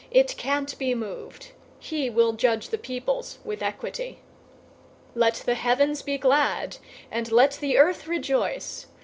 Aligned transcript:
It 0.09 0.35
can't 0.35 0.75
be 0.79 0.95
moved. 0.95 1.51
He 1.77 2.09
will 2.09 2.33
judge 2.33 2.69
the 2.69 2.79
peoples 2.79 3.37
with 3.45 3.61
equity. 3.61 4.17
096:011 5.11 5.11
Let 5.13 5.33
the 5.35 5.53
heavens 5.53 6.01
be 6.01 6.17
glad, 6.17 6.77
and 7.11 7.31
let 7.31 7.51
the 7.61 7.77
earth 7.77 8.07
rejoice. 8.07 8.87